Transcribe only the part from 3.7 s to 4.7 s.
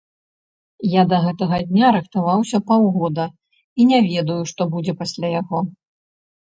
і не ведаю, што